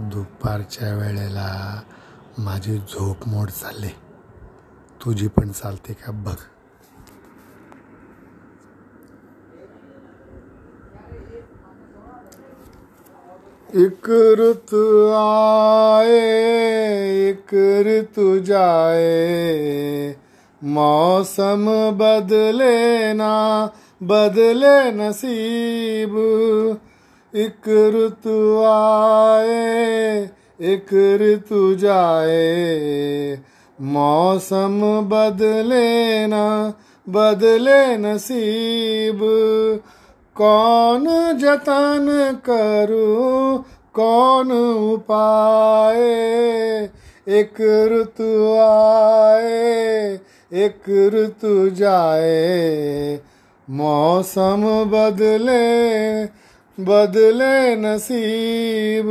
[0.00, 1.80] दुपारच्या वेळेला
[2.38, 3.88] माझी झोप मोड चालली.
[5.04, 6.36] तुझी पण चालते का बघ.
[13.74, 16.18] एक ऋतु आए,
[17.28, 17.54] एक
[17.86, 20.12] ऋतु जाए,
[20.62, 23.66] मौसम बदले ना,
[24.00, 26.18] बदले नसीब.
[27.34, 30.30] एक ऋतु आए,
[30.60, 33.38] एक ऋतु जाए।
[33.80, 36.74] मौसम बदले ना,
[37.08, 39.20] बदले नसीब।
[40.36, 41.04] कौन
[41.38, 44.52] जतन करूँ, कौन
[44.92, 46.00] उपाय
[47.28, 50.20] एक ऋतु आए,
[50.52, 53.20] एक ऋतु जाए।
[53.70, 56.39] मौसम बदले
[56.84, 59.08] बदले नसीब।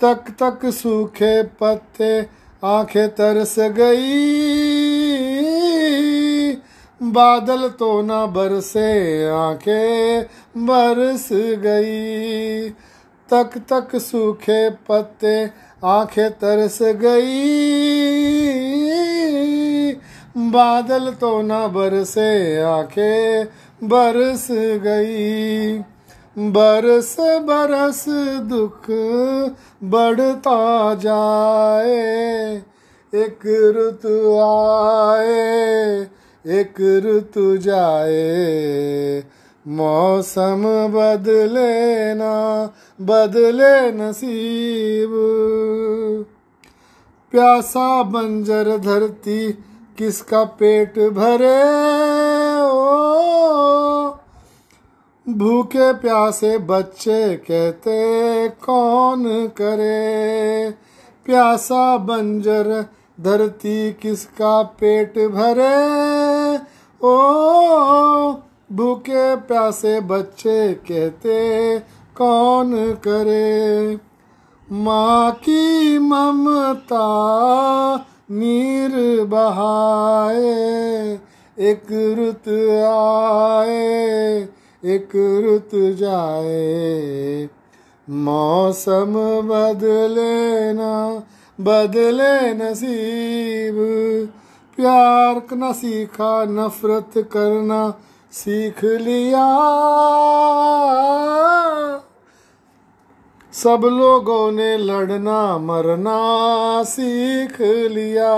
[0.00, 2.26] तक तक सूखे पत्ते
[2.64, 4.34] आँखें तरस गई।
[7.02, 10.22] बादल तो न बरसे, आँखें
[10.56, 12.70] बरस गई।
[13.30, 15.50] तक तक सूखे पत्ते
[15.84, 17.64] आँखें तरस गई।
[20.36, 23.46] बादल तो न बरसे, आँखें
[23.88, 25.78] बरस गई।
[26.38, 28.04] बरस बरस
[28.40, 28.82] दुख
[29.84, 32.56] बढ़ता जाए।
[33.14, 33.38] एक
[33.76, 36.06] ऋतु आए,
[36.46, 39.24] एक ऋतु जाए।
[39.68, 42.66] मौसम बदले ना,
[43.00, 45.10] बदले नसीब।
[47.32, 49.52] प्यासा बंजर धरती
[49.98, 51.64] किसका पेट भरे?
[52.60, 52.73] ओ
[55.34, 60.70] भूखे प्यासे बच्चे कहते, कौन करे?
[61.26, 62.86] प्यासा बंजर
[63.20, 66.56] धरती किसका पेट भरे?
[67.06, 67.22] ओ,
[68.72, 71.78] भूखे प्यासे बच्चे कहते,
[72.16, 73.98] कौन करे?
[74.72, 77.06] माँ की ममता
[78.30, 80.34] नीर बहाए,
[81.58, 82.48] एक रुत
[83.58, 84.48] आए।
[84.84, 87.48] एक रुत जाए,
[88.10, 89.14] मौसम
[89.44, 91.22] बदले ना,
[91.60, 93.76] बदले नसीब।
[94.76, 97.94] प्यार न सीखा, नफरत करना
[98.32, 99.46] सीख लिया।
[103.52, 106.20] सब लोगों ने लड़ना, मरना
[106.82, 108.32] सीख लिया।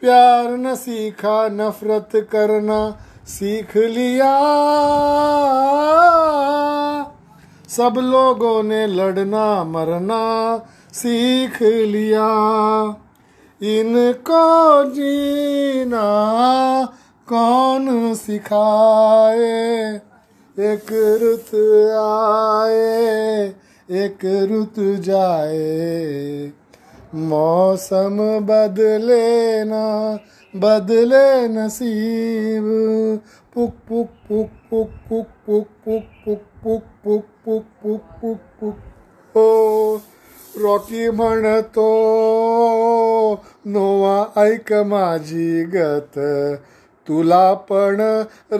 [0.00, 2.80] प्यार न सीखा, नफरत करना
[3.26, 4.38] सीख लिया।
[7.68, 10.58] सब लोगों ने लड़ना, मरना
[10.92, 12.28] सीख लिया।
[13.62, 16.04] इनको जीना
[17.28, 19.94] कौन सिखाए?
[20.58, 21.54] एक रुत
[22.64, 23.54] आए,
[23.90, 26.52] एक रुत जाए।
[27.14, 30.18] मौसम बदले ना
[30.54, 32.64] बदले नसीब
[33.54, 39.96] पुक पुक पुक पुक पुक पुक पुक पुक पुक पुक पुक पुक पुक पुक ओ
[40.58, 41.88] रॉकी म्हणतो
[43.66, 46.18] नोवा ऐक माझी गत
[47.08, 48.00] तुला पण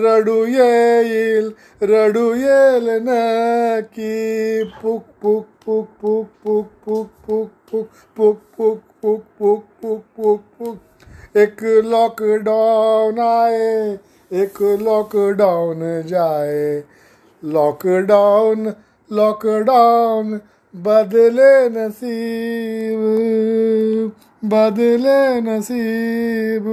[0.03, 1.51] रडू येईल
[1.83, 7.85] रडू येईल नकी पुक पुक पुक पुक पुक पुक पुक पुक
[8.17, 10.92] पुक पुक पुक पुक पुक पुक पुक
[11.37, 13.99] एक लॉकडाउन आए,
[14.33, 16.83] एक लॉकडाउन जाए।
[17.45, 18.73] लॉकडाउन
[19.11, 20.41] लॉकडाउन
[20.75, 23.01] बदले नसीब
[24.45, 26.69] बदले नसीब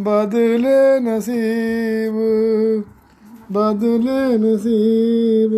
[0.00, 2.16] बदले नसीब
[3.52, 5.52] बदले नसीब।